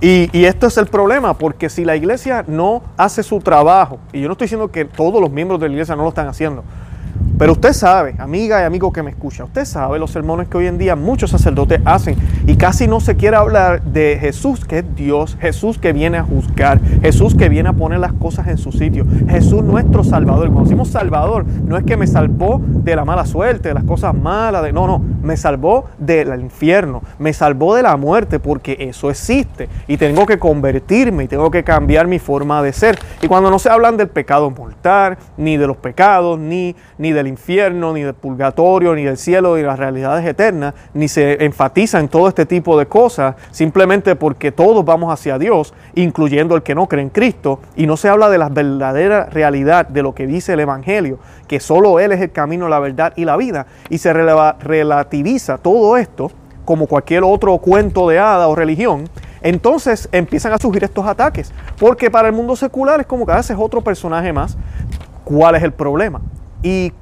Y, 0.00 0.30
y, 0.32 0.44
esto 0.44 0.68
es 0.68 0.76
el 0.76 0.86
problema, 0.86 1.34
porque 1.34 1.68
si 1.68 1.84
la 1.84 1.96
iglesia 1.96 2.44
no 2.46 2.82
hace 2.96 3.24
su 3.24 3.40
trabajo, 3.40 3.98
y 4.12 4.20
yo 4.20 4.28
no 4.28 4.32
estoy 4.32 4.44
diciendo 4.44 4.70
que 4.70 4.84
todos 4.84 5.20
los 5.20 5.28
miembros 5.28 5.58
de 5.58 5.66
la 5.66 5.72
iglesia 5.72 5.96
no 5.96 6.04
lo 6.04 6.10
están 6.10 6.28
haciendo, 6.28 6.62
pero 7.38 7.52
usted 7.52 7.72
sabe, 7.72 8.16
amiga 8.18 8.60
y 8.60 8.64
amigo 8.64 8.92
que 8.92 9.02
me 9.02 9.10
escucha, 9.10 9.44
usted 9.44 9.64
sabe 9.64 10.00
los 10.00 10.10
sermones 10.10 10.48
que 10.48 10.56
hoy 10.56 10.66
en 10.66 10.76
día 10.76 10.96
muchos 10.96 11.30
sacerdotes 11.30 11.80
hacen 11.84 12.16
y 12.46 12.56
casi 12.56 12.88
no 12.88 12.98
se 12.98 13.16
quiere 13.16 13.36
hablar 13.36 13.82
de 13.82 14.18
Jesús 14.20 14.64
que 14.64 14.78
es 14.78 14.96
Dios, 14.96 15.36
Jesús 15.40 15.78
que 15.78 15.92
viene 15.92 16.18
a 16.18 16.24
juzgar, 16.24 16.80
Jesús 17.00 17.36
que 17.36 17.48
viene 17.48 17.68
a 17.68 17.74
poner 17.74 18.00
las 18.00 18.12
cosas 18.12 18.48
en 18.48 18.58
su 18.58 18.72
sitio, 18.72 19.06
Jesús 19.28 19.62
nuestro 19.62 20.02
Salvador. 20.02 20.46
Cuando 20.46 20.64
decimos 20.64 20.88
Salvador, 20.88 21.46
no 21.46 21.76
es 21.76 21.84
que 21.84 21.96
me 21.96 22.08
salvó 22.08 22.60
de 22.60 22.96
la 22.96 23.04
mala 23.04 23.24
suerte, 23.24 23.68
de 23.68 23.74
las 23.74 23.84
cosas 23.84 24.14
malas, 24.14 24.64
de, 24.64 24.72
no, 24.72 24.88
no, 24.88 25.00
me 25.22 25.36
salvó 25.36 25.84
del 25.98 26.40
infierno, 26.40 27.02
me 27.20 27.32
salvó 27.32 27.76
de 27.76 27.82
la 27.82 27.96
muerte 27.96 28.40
porque 28.40 28.76
eso 28.80 29.10
existe 29.10 29.68
y 29.86 29.96
tengo 29.96 30.26
que 30.26 30.40
convertirme 30.40 31.24
y 31.24 31.28
tengo 31.28 31.52
que 31.52 31.62
cambiar 31.62 32.08
mi 32.08 32.18
forma 32.18 32.62
de 32.62 32.72
ser. 32.72 32.98
Y 33.22 33.28
cuando 33.28 33.48
no 33.48 33.60
se 33.60 33.70
hablan 33.70 33.96
del 33.96 34.08
pecado 34.08 34.50
mortal, 34.50 35.18
ni 35.36 35.56
de 35.56 35.68
los 35.68 35.76
pecados, 35.76 36.38
ni, 36.38 36.74
ni 36.98 37.12
del 37.12 37.27
infierno, 37.28 37.92
ni 37.92 38.02
del 38.02 38.14
purgatorio, 38.14 38.94
ni 38.94 39.04
del 39.04 39.16
cielo, 39.16 39.56
ni 39.56 39.62
las 39.62 39.78
realidades 39.78 40.26
eternas, 40.26 40.74
ni 40.94 41.08
se 41.08 41.44
enfatiza 41.44 42.00
en 42.00 42.08
todo 42.08 42.28
este 42.28 42.46
tipo 42.46 42.78
de 42.78 42.86
cosas, 42.86 43.36
simplemente 43.50 44.16
porque 44.16 44.50
todos 44.50 44.84
vamos 44.84 45.12
hacia 45.12 45.38
Dios, 45.38 45.74
incluyendo 45.94 46.56
el 46.56 46.62
que 46.62 46.74
no 46.74 46.88
cree 46.88 47.02
en 47.02 47.10
Cristo, 47.10 47.60
y 47.76 47.86
no 47.86 47.96
se 47.96 48.08
habla 48.08 48.28
de 48.28 48.38
la 48.38 48.48
verdadera 48.48 49.26
realidad 49.26 49.86
de 49.86 50.02
lo 50.02 50.14
que 50.14 50.26
dice 50.26 50.54
el 50.54 50.60
Evangelio, 50.60 51.18
que 51.46 51.60
solo 51.60 52.00
Él 52.00 52.12
es 52.12 52.20
el 52.20 52.32
camino, 52.32 52.68
la 52.68 52.80
verdad 52.80 53.12
y 53.16 53.24
la 53.24 53.36
vida, 53.36 53.66
y 53.88 53.98
se 53.98 54.12
relativiza 54.12 55.58
todo 55.58 55.96
esto 55.96 56.30
como 56.64 56.86
cualquier 56.86 57.24
otro 57.24 57.56
cuento 57.58 58.08
de 58.08 58.18
hada 58.18 58.46
o 58.48 58.54
religión, 58.54 59.08
entonces 59.40 60.08
empiezan 60.12 60.52
a 60.52 60.58
surgir 60.58 60.84
estos 60.84 61.06
ataques, 61.06 61.52
porque 61.78 62.10
para 62.10 62.28
el 62.28 62.34
mundo 62.34 62.56
secular 62.56 63.00
es 63.00 63.06
como 63.06 63.24
que 63.24 63.32
haces 63.32 63.56
otro 63.58 63.80
personaje 63.80 64.32
más. 64.32 64.58
¿Cuál 65.24 65.54
es 65.54 65.62
el 65.62 65.72
problema? 65.72 66.20
Y 66.62 66.92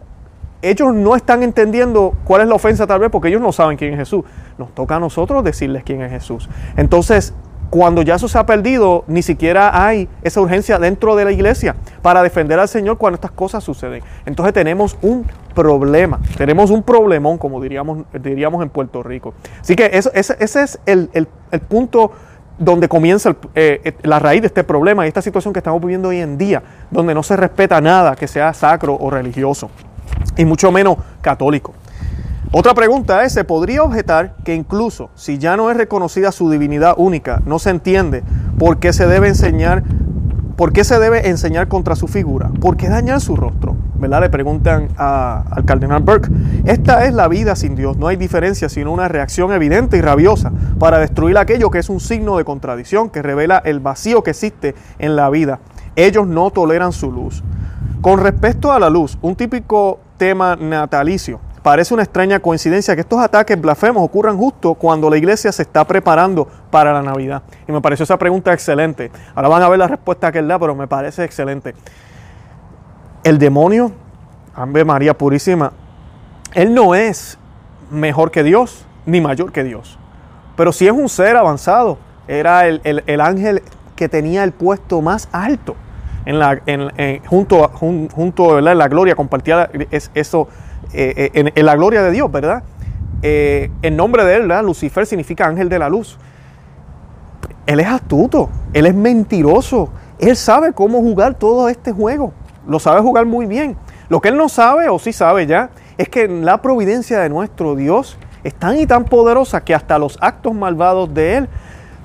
ellos 0.63 0.95
no 0.95 1.17
están 1.17 1.43
entendiendo 1.43 2.15
cuál 2.25 2.43
es 2.43 2.49
la 2.49 2.55
ofensa 2.55 2.87
tal 2.87 3.01
vez 3.01 3.11
porque 3.11 3.29
ellos 3.29 3.41
no 3.41 3.53
saben 3.53 3.77
quién 3.77 3.93
es 3.93 3.99
Jesús. 3.99 4.25
Nos 4.59 4.75
toca 4.75 4.97
a 4.97 5.01
nosotros 5.01 5.45
decirles 5.45 5.83
quién 5.85 6.03
es 6.03 6.11
Jesús. 6.11 6.49
Entonces, 6.77 7.35
cuando 7.71 8.03
ya 8.03 8.15
eso 8.15 8.29
se 8.29 8.39
ha 8.39 8.47
perdido, 8.47 9.05
ni 9.07 9.23
siquiera 9.23 9.85
hay 9.85 10.09
esa 10.23 10.41
urgencia 10.41 10.79
dentro 10.79 11.17
de 11.17 11.25
la 11.25 11.33
iglesia 11.33 11.77
para 12.03 12.23
defender 12.23 12.59
al 12.59 12.69
Señor 12.69 12.97
cuando 12.99 13.17
estas 13.17 13.33
cosas 13.33 13.65
suceden. 13.65 14.03
Entonces 14.25 14.55
tenemos 14.55 14.97
un 15.03 15.27
problema, 15.55 16.21
tenemos 16.37 16.71
un 16.71 16.83
problemón, 16.83 17.39
como 17.39 17.61
diríamos, 17.61 18.05
diríamos 18.21 18.63
en 18.63 18.71
Puerto 18.71 19.03
Rico. 19.03 19.35
Así 19.61 19.75
que 19.75 19.91
eso, 19.93 20.11
ese, 20.15 20.37
es 20.39 20.79
el, 20.87 21.29
punto 21.69 22.13
donde 22.59 22.89
comienza 22.89 23.37
eh, 23.55 23.81
eh, 23.85 23.95
la 24.03 24.19
raíz 24.19 24.41
de 24.43 24.47
este 24.47 24.65
problema 24.65 25.05
y 25.05 25.09
esta 25.09 25.21
situación 25.21 25.53
que 25.53 25.59
estamos 25.59 25.81
viviendo 25.81 26.09
hoy 26.09 26.21
en 26.21 26.39
día, 26.39 26.63
donde 26.91 27.15
no 27.15 27.23
se 27.23 27.37
respeta 27.37 27.81
nada 27.81 28.17
que 28.17 28.29
sea 28.29 28.55
sacro 28.55 28.97
o 28.99 29.11
religioso 29.11 29.71
y 30.37 30.45
mucho 30.45 30.71
menos 30.73 30.97
católico. 31.21 31.75
Otra 32.53 32.75
pregunta 32.75 33.25
es, 33.25 33.33
¿se 33.33 33.45
podría 33.45 33.83
objetar 33.83 34.37
que 34.45 34.55
incluso 34.55 35.11
si 35.15 35.37
ya 35.39 35.57
no 35.57 35.71
es 35.71 35.77
reconocida 35.77 36.31
su 36.33 36.49
divinidad 36.49 36.95
única, 36.97 37.43
no 37.45 37.59
se 37.59 37.71
entiende 37.71 38.23
por 38.59 38.79
qué 38.79 38.93
se 38.93 39.07
debe 39.07 39.29
enseñar, 39.29 39.83
por 40.57 40.73
qué 40.73 40.85
se 40.85 40.99
debe 41.01 41.29
enseñar 41.29 41.67
contra 41.69 41.97
su 41.97 42.07
figura? 42.07 42.51
¿Por 42.61 42.77
qué 42.77 42.89
dañar 42.89 43.21
su 43.21 43.37
rostro? 43.37 43.77
¿Verdad? 43.97 44.21
Le 44.21 44.31
preguntan 44.31 44.89
al 44.97 45.65
cardenal 45.65 46.03
Burke. 46.03 46.31
Esta 46.65 47.05
es 47.07 47.15
la 47.15 47.29
vida 47.29 47.57
sin 47.57 47.75
Dios. 47.75 47.97
No 47.97 48.07
hay 48.07 48.17
diferencia 48.17 48.69
sino 48.69 48.93
una 48.93 49.09
reacción 49.09 49.53
evidente 49.53 49.97
y 49.97 50.01
rabiosa 50.01 50.53
para 50.79 50.99
destruir 50.99 51.37
aquello 51.39 51.71
que 51.71 51.81
es 51.81 51.89
un 51.89 51.99
signo 51.99 52.37
de 52.37 52.45
contradicción, 52.45 53.11
que 53.11 53.23
revela 53.23 53.59
el 53.65 53.81
vacío 53.81 54.23
que 54.23 54.31
existe 54.31 54.75
en 54.99 55.17
la 55.17 55.29
vida. 55.31 55.59
Ellos 55.97 56.27
no 56.27 56.51
toleran 56.51 56.93
su 56.93 57.11
luz. 57.11 57.43
Con 58.03 58.21
respecto 58.21 58.73
a 58.73 58.79
la 58.79 58.89
luz, 58.89 59.19
un 59.21 59.35
típico 59.35 60.01
tema 60.17 60.57
natalicio, 60.57 61.41
parece 61.63 61.95
una 61.95 62.03
extraña 62.03 62.39
coincidencia 62.41 62.95
que 62.95 63.01
estos 63.01 63.19
ataques 63.21 63.61
blasfemos 63.61 64.03
ocurran 64.05 64.37
justo 64.37 64.75
cuando 64.75 65.11
la 65.11 65.17
iglesia 65.17 65.51
se 65.53 65.63
está 65.63 65.85
preparando 65.85 66.47
para 66.71 66.93
la 66.93 67.03
Navidad. 67.03 67.43
Y 67.67 67.73
me 67.73 67.81
pareció 67.81 68.05
esa 68.05 68.17
pregunta 68.17 68.53
excelente. 68.53 69.11
Ahora 69.35 69.49
van 69.49 69.63
a 69.63 69.69
ver 69.69 69.79
la 69.79 69.89
respuesta 69.89 70.31
que 70.31 70.39
él 70.39 70.49
da, 70.49 70.59
pero 70.59 70.75
me 70.75 70.87
parece 70.87 71.25
excelente. 71.25 71.75
El 73.25 73.39
demonio, 73.39 73.93
Ave 74.55 74.85
María 74.85 75.19
Purísima, 75.19 75.73
él 76.55 76.73
no 76.73 76.95
es 76.95 77.39
mejor 77.91 78.31
que 78.31 78.43
Dios 78.43 78.87
ni 79.05 79.21
mayor 79.21 79.53
que 79.53 79.65
Dios. 79.65 79.99
Pero 80.57 80.73
sí 80.73 80.87
es 80.87 80.93
un 80.93 81.09
ser 81.09 81.37
avanzado. 81.37 81.99
Era 82.29 82.67
el 82.67 83.21
ángel 83.21 83.63
que 83.97 84.09
tenía 84.09 84.45
el 84.45 84.53
puesto 84.53 85.01
más 85.03 85.29
alto 85.33 85.77
en 86.27 86.39
la, 86.39 86.61
en, 86.67 87.23
junto, 87.25 87.69
junto 87.69 88.59
en 88.59 88.65
la 88.65 88.89
gloria, 88.89 89.15
compartía 89.15 89.71
es, 89.91 90.11
eso 90.15 90.49
eh, 90.93 91.31
eh, 91.35 91.53
en, 91.55 91.67
la 91.67 91.75
gloria 91.77 92.03
de 92.03 92.11
Dios, 92.11 92.31
¿verdad? 92.31 92.63
eh, 93.23 93.71
el 93.83 93.97
nombre 93.97 94.25
de 94.25 94.37
él, 94.37 94.49
Lucifer, 94.65 95.07
significa 95.07 95.47
ángel 95.47 95.69
de 95.69 95.79
la 95.79 95.89
luz. 95.89 96.19
Él 97.67 97.81
es 97.81 97.87
astuto, 97.87 98.49
él 98.73 98.87
es 98.87 98.95
mentiroso, 98.95 99.91
él 100.19 100.37
sabe 100.37 100.73
cómo 100.73 101.01
jugar 101.01 101.35
todo 101.35 101.69
este 101.69 101.93
juego, 101.93 102.33
lo 102.67 102.79
sabe 102.79 103.01
jugar 103.01 103.27
muy 103.27 103.47
bien. 103.47 103.77
Lo 104.09 104.21
que 104.21 104.29
él 104.29 104.37
no 104.37 104.49
sabe, 104.49 104.89
o 104.89 104.99
sí 105.01 105.13
sabe 105.13 105.47
ya, 105.47 105.71
es 105.99 106.09
que 106.09 106.29
la 106.29 106.63
providencia 106.63 107.19
de 107.19 107.29
nuestro 107.29 107.75
Dios 107.75 108.19
es 108.45 108.55
tan 108.55 108.79
y 108.79 108.87
tan 108.87 109.05
poderosa 109.05 109.65
que 109.65 109.75
hasta 109.75 109.99
los 109.99 110.17
actos 110.21 110.55
malvados 110.55 111.13
de 111.13 111.39
él 111.39 111.49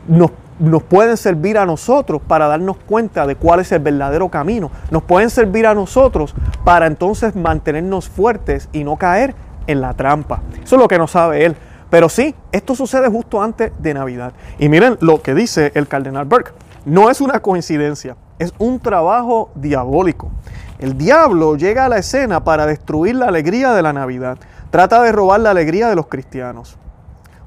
nos 0.08 0.32
nos 0.62 0.84
pueden 0.84 1.18
servir 1.18 1.58
a 1.58 1.66
nosotros 1.66 2.22
para 2.26 2.48
darnos 2.48 2.78
cuenta 2.78 3.26
de 3.26 3.36
cuál 3.36 3.60
es 3.60 3.72
el 3.72 3.80
verdadero 3.80 4.30
camino. 4.30 4.70
Nos 4.92 5.04
pueden 5.04 5.30
servir 5.30 5.66
a 5.66 5.74
nosotros 5.74 6.36
para 6.64 6.86
entonces 6.86 7.36
mantenernos 7.36 8.08
fuertes 8.08 8.70
y 8.72 8.84
no 8.84 8.96
caer 8.96 9.34
en 9.66 9.82
la 9.82 9.94
trampa. 9.96 10.42
Eso 10.64 10.76
es 10.76 10.82
lo 10.82 10.88
que 10.88 11.00
no 11.00 11.08
sabe 11.08 11.46
él. 11.46 11.56
Pero 11.90 12.10
sí, 12.10 12.36
esto 12.52 12.76
sucede 12.76 13.10
justo 13.10 13.42
antes 13.42 13.72
de 13.80 13.94
Navidad. 13.94 14.34
Y 14.60 14.70
miren 14.70 14.98
lo 15.02 15.22
que 15.22 15.34
dice 15.34 15.72
el 15.76 15.88
cardenal 15.88 16.26
Burke. 16.26 16.54
No 16.86 17.10
es 17.10 17.22
una 17.22 17.40
coincidencia, 17.42 18.16
es 18.40 18.54
un 18.58 18.80
trabajo 18.80 19.52
diabólico. 19.56 20.32
El 20.80 20.98
diablo 20.98 21.58
llega 21.58 21.86
a 21.86 21.90
la 21.90 21.98
escena 21.98 22.44
para 22.44 22.66
destruir 22.66 23.16
la 23.16 23.28
alegría 23.28 23.74
de 23.74 23.82
la 23.82 23.94
Navidad. 23.94 24.38
Trata 24.70 25.02
de 25.02 25.12
robar 25.12 25.42
la 25.42 25.52
alegría 25.52 25.90
de 25.90 25.96
los 25.96 26.08
cristianos. 26.08 26.78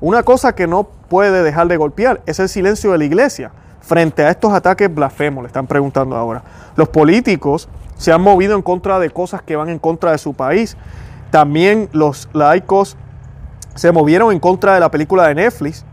Una 0.04 0.22
cosa 0.22 0.54
que 0.54 0.66
no 0.66 0.84
puede 0.84 1.42
dejar 1.42 1.66
de 1.66 1.78
golpear 1.78 2.20
es 2.26 2.38
el 2.38 2.50
silencio 2.50 2.92
de 2.92 2.98
la 2.98 3.06
iglesia 3.06 3.52
frente 3.80 4.22
a 4.22 4.28
estos 4.28 4.52
ataques 4.52 4.94
blasfemos, 4.94 5.42
le 5.42 5.46
están 5.46 5.66
preguntando 5.66 6.14
ahora. 6.14 6.42
Los 6.76 6.90
políticos 6.90 7.70
se 7.96 8.12
han 8.12 8.20
movido 8.20 8.54
en 8.54 8.60
contra 8.60 8.98
de 8.98 9.08
cosas 9.08 9.40
que 9.40 9.56
van 9.56 9.70
en 9.70 9.78
contra 9.78 10.12
de 10.12 10.18
su 10.18 10.34
país. 10.34 10.76
También 11.30 11.88
los 11.92 12.28
laicos 12.34 12.98
se 13.76 13.92
movieron 13.92 14.30
en 14.30 14.40
contra 14.40 14.74
de 14.74 14.80
la 14.80 14.90
película 14.90 15.26
de 15.26 15.36
Netflix 15.36 15.86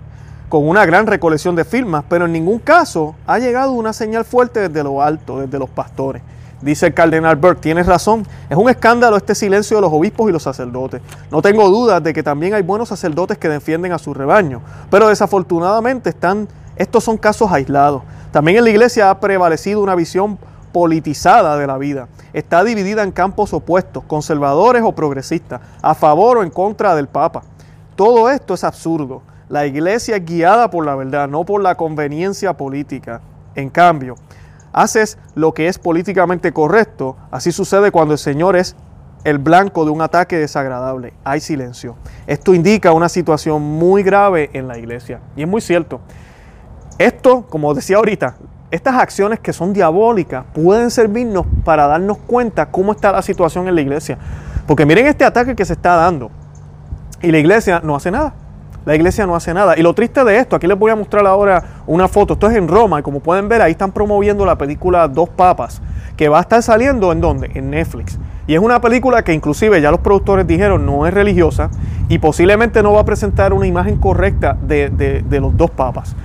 con 0.50 0.68
una 0.68 0.86
gran 0.86 1.08
recolección 1.08 1.56
de 1.56 1.64
firmas, 1.64 2.04
pero 2.10 2.26
en 2.26 2.34
ningún 2.34 2.60
caso 2.60 3.16
ha 3.26 3.40
llegado 3.40 3.72
una 3.72 3.94
señal 3.94 4.26
fuerte 4.26 4.68
desde 4.68 4.84
lo 4.84 5.02
alto, 5.02 5.40
desde 5.40 5.58
los 5.58 5.70
pastores. 5.70 6.22
Dice 6.62 6.88
el 6.88 6.94
cardenal 6.94 7.38
Burke, 7.38 7.60
tienes 7.60 7.88
razón, 7.88 8.26
es 8.48 8.56
un 8.56 8.70
escándalo 8.70 9.18
este 9.18 9.34
silencio 9.34 9.78
de 9.78 9.82
los 9.82 9.92
obispos 9.92 10.30
y 10.30 10.32
los 10.32 10.44
sacerdotes. 10.44 11.02
No 11.32 11.42
tengo 11.42 11.68
dudas 11.70 12.04
de 12.04 12.14
que 12.14 12.22
también 12.22 12.54
hay 12.54 12.62
buenos 12.62 12.90
sacerdotes 12.90 13.40
que 13.40 13.50
defienden 13.50 13.94
a 13.94 13.98
su 13.98 14.14
rebaño, 14.14 14.62
pero 14.92 15.10
desafortunadamente 15.10 16.10
están, 16.10 16.48
estos 16.76 17.04
son 17.04 17.18
casos 17.18 17.52
aislados. 17.52 18.04
También 18.32 18.60
en 18.60 18.66
la 18.66 18.70
iglesia 18.70 19.10
ha 19.10 19.20
prevalecido 19.20 19.82
una 19.82 19.96
visión 19.96 20.38
politizada 20.72 21.58
de 21.58 21.66
la 21.66 21.80
vida. 21.80 22.08
Está 22.32 22.64
dividida 22.64 23.02
en 23.02 23.12
campos 23.12 23.54
opuestos, 23.54 24.04
conservadores 24.04 24.84
o 24.86 24.94
progresistas, 24.94 25.62
a 25.82 25.96
favor 25.96 26.38
o 26.38 26.44
en 26.44 26.52
contra 26.52 26.96
del 26.96 27.08
Papa. 27.08 27.42
Todo 27.96 28.30
esto 28.30 28.54
es 28.54 28.64
absurdo. 28.64 29.24
La 29.50 29.66
iglesia 29.66 30.16
es 30.16 30.26
guiada 30.26 30.70
por 30.70 30.86
la 30.86 30.96
verdad, 30.96 31.28
no 31.28 31.44
por 31.44 31.62
la 31.62 31.76
conveniencia 31.76 32.54
política. 32.54 33.20
En 33.54 33.70
cambio, 33.70 34.16
haces 34.74 35.18
lo 35.36 35.54
que 35.54 35.68
es 35.68 35.78
políticamente 35.80 36.52
correcto, 36.52 37.18
así 37.32 37.52
sucede 37.52 37.92
cuando 37.92 38.14
el 38.14 38.20
Señor 38.20 38.56
es 38.56 38.76
el 39.24 39.38
blanco 39.38 39.86
de 39.86 39.92
un 39.92 40.02
ataque 40.02 40.38
desagradable. 40.38 41.14
Hay 41.24 41.40
silencio. 41.42 41.96
Esto 42.28 42.54
indica 42.54 42.92
una 42.92 43.10
situación 43.10 43.62
muy 43.62 44.04
grave 44.04 44.50
en 44.54 44.68
la 44.68 44.78
iglesia. 44.78 45.20
Y 45.36 45.44
es 45.44 45.48
muy 45.48 45.62
cierto. 45.62 46.02
Esto, 46.98 47.46
como 47.48 47.74
decía 47.74 47.98
ahorita, 47.98 48.36
estas 48.72 48.96
acciones 48.96 49.40
que 49.40 49.54
son 49.54 49.74
diabólicas 49.74 50.46
pueden 50.54 50.90
servirnos 50.92 51.46
para 51.66 51.88
darnos 51.88 52.18
cuenta 52.20 52.68
cómo 52.68 52.94
está 52.94 53.12
la 53.12 53.22
situación 53.22 53.68
en 53.68 53.76
la 53.76 53.82
iglesia. 53.82 54.18
Porque 54.66 54.86
miren 54.86 55.08
este 55.08 55.26
ataque 55.26 55.56
que 55.56 55.66
se 55.66 55.74
está 55.74 55.96
dando. 55.96 56.32
Y 57.22 57.32
la 57.32 57.38
iglesia 57.38 57.82
no 57.84 57.96
hace 57.96 58.10
nada. 58.10 58.34
La 58.86 58.96
iglesia 58.96 59.28
no 59.28 59.36
hace 59.36 59.54
nada. 59.54 59.78
Y 59.78 59.84
lo 59.84 59.94
triste 59.94 60.24
de 60.24 60.38
esto, 60.38 60.56
aquí 60.56 60.68
les 60.68 60.78
voy 60.78 60.92
a 60.92 60.96
mostrar 60.96 61.26
ahora 61.28 61.64
una 61.86 62.08
foto. 62.08 62.34
Esto 62.34 62.50
es 62.50 62.58
en 62.58 62.68
Roma 62.68 63.00
y 63.00 63.04
como 63.04 63.20
pueden 63.20 63.48
ver 63.48 63.62
ahí 63.62 63.72
están 63.72 63.92
promoviendo 63.92 64.46
la 64.46 64.58
película 64.58 65.08
Dos 65.08 65.30
Papas, 65.30 65.82
que 66.18 66.30
va 66.30 66.40
a 66.40 66.42
estar 66.42 66.64
saliendo 66.64 67.12
en 67.12 67.22
dónde? 67.22 67.52
En 67.54 67.70
Netflix. 67.70 68.18
Y 68.48 68.56
es 68.56 68.60
una 68.60 68.82
película 68.82 69.24
que 69.24 69.34
inclusive 69.34 69.80
ya 69.82 69.92
los 69.92 70.00
productores 70.00 70.48
dijeron 70.48 70.86
no 70.86 71.06
es 71.06 71.14
religiosa 71.14 71.70
y 72.10 72.18
posiblemente 72.18 72.82
no 72.82 72.94
va 72.94 73.02
a 73.02 73.06
presentar 73.06 73.54
una 73.54 73.68
imagen 73.68 73.98
correcta 73.98 74.58
de, 74.62 74.90
de 74.90 75.40
los 75.40 75.56
dos 75.56 75.70
papas. 75.70 76.16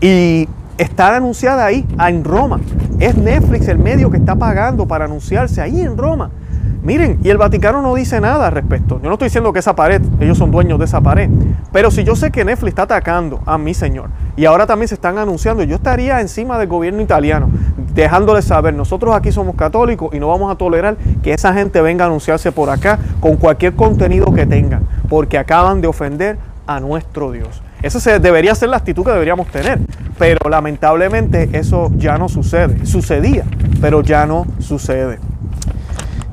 Y 0.00 0.48
está 0.78 1.16
anunciada 1.16 1.66
ahí, 1.66 1.86
en 1.98 2.24
Roma. 2.24 2.60
Es 3.00 3.16
Netflix 3.16 3.68
el 3.68 3.78
medio 3.78 4.10
que 4.10 4.16
está 4.16 4.36
pagando 4.36 4.86
para 4.86 5.04
anunciarse 5.04 5.60
ahí 5.60 5.80
en 5.80 5.96
Roma. 5.96 6.30
Miren, 6.84 7.18
y 7.22 7.30
el 7.30 7.38
Vaticano 7.38 7.80
no 7.80 7.94
dice 7.94 8.20
nada 8.20 8.46
al 8.46 8.52
respecto. 8.52 9.00
Yo 9.02 9.08
no 9.08 9.14
estoy 9.14 9.28
diciendo 9.28 9.54
que 9.54 9.58
esa 9.60 9.74
pared, 9.74 10.02
ellos 10.20 10.36
son 10.36 10.50
dueños 10.50 10.78
de 10.78 10.84
esa 10.84 11.00
pared. 11.00 11.30
Pero 11.72 11.90
si 11.90 12.04
yo 12.04 12.14
sé 12.14 12.30
que 12.30 12.44
Netflix 12.44 12.68
está 12.68 12.82
atacando 12.82 13.40
a 13.46 13.56
mi 13.56 13.72
señor 13.72 14.10
y 14.36 14.44
ahora 14.44 14.66
también 14.66 14.88
se 14.88 14.94
están 14.94 15.16
anunciando, 15.16 15.62
yo 15.62 15.76
estaría 15.76 16.20
encima 16.20 16.58
del 16.58 16.68
gobierno 16.68 17.00
italiano, 17.00 17.48
dejándoles 17.94 18.44
saber, 18.44 18.74
nosotros 18.74 19.14
aquí 19.16 19.32
somos 19.32 19.56
católicos 19.56 20.12
y 20.12 20.20
no 20.20 20.28
vamos 20.28 20.52
a 20.52 20.56
tolerar 20.56 20.98
que 21.22 21.32
esa 21.32 21.54
gente 21.54 21.80
venga 21.80 22.04
a 22.04 22.08
anunciarse 22.08 22.52
por 22.52 22.68
acá 22.68 22.98
con 23.18 23.36
cualquier 23.36 23.74
contenido 23.74 24.34
que 24.34 24.44
tengan, 24.44 24.86
porque 25.08 25.38
acaban 25.38 25.80
de 25.80 25.88
ofender 25.88 26.36
a 26.66 26.80
nuestro 26.80 27.32
Dios. 27.32 27.62
Esa 27.82 28.18
debería 28.18 28.54
ser 28.54 28.68
la 28.68 28.76
actitud 28.76 29.04
que 29.04 29.10
deberíamos 29.10 29.46
tener, 29.48 29.78
pero 30.18 30.50
lamentablemente 30.50 31.48
eso 31.54 31.90
ya 31.96 32.18
no 32.18 32.28
sucede. 32.28 32.84
Sucedía, 32.84 33.44
pero 33.80 34.02
ya 34.02 34.26
no 34.26 34.46
sucede. 34.58 35.18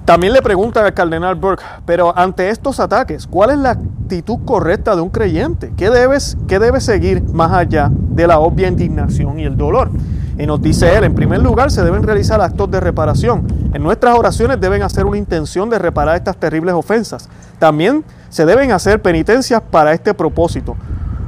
También 0.06 0.34
le 0.34 0.42
pregunta 0.42 0.84
al 0.84 0.94
cardenal 0.94 1.36
Burke, 1.36 1.64
pero 1.86 2.18
ante 2.18 2.50
estos 2.50 2.80
ataques, 2.80 3.28
¿cuál 3.28 3.52
es 3.52 3.58
la 3.60 3.72
actitud 3.72 4.40
correcta 4.46 4.96
de 4.96 5.02
un 5.02 5.10
creyente? 5.10 5.72
¿Qué, 5.78 5.90
debes, 5.90 6.38
¿Qué 6.48 6.60
debe 6.60 6.82
seguir 6.82 7.24
más 7.32 7.52
allá 7.52 7.90
de 7.92 8.26
la 8.26 8.40
obvia 8.40 8.68
indignación 8.68 9.40
y 9.40 9.44
el 9.44 9.56
dolor? 9.56 9.92
Y 10.40 10.48
nos 10.48 10.60
dice 10.60 10.98
él, 10.98 11.04
en 11.04 11.14
primer 11.14 11.42
lugar, 11.42 11.70
se 11.70 11.84
deben 11.84 12.02
realizar 12.02 12.42
actos 12.42 12.72
de 12.72 12.80
reparación. 12.80 13.46
En 13.74 13.84
nuestras 13.84 14.18
oraciones 14.18 14.60
deben 14.60 14.82
hacer 14.82 15.06
una 15.06 15.18
intención 15.18 15.70
de 15.70 15.78
reparar 15.78 16.16
estas 16.16 16.36
terribles 16.36 16.74
ofensas. 16.74 17.30
También 17.60 18.04
se 18.30 18.46
deben 18.46 18.72
hacer 18.72 19.02
penitencias 19.04 19.62
para 19.62 19.94
este 19.94 20.16
propósito. 20.16 20.76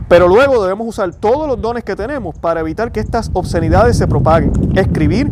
Pero 0.08 0.27
luego 0.27 0.62
debemos 0.62 0.88
usar 0.88 1.13
todos 1.13 1.48
los 1.48 1.62
dones 1.62 1.84
que 1.84 1.96
tenemos 1.96 2.36
para 2.38 2.62
evitar 2.62 2.92
que 2.92 3.00
estas 3.00 3.30
obscenidades 3.34 3.98
se 3.98 4.08
propaguen. 4.08 4.51
Escribir, 4.75 5.32